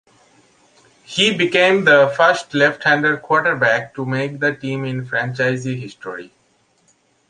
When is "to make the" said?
3.93-4.51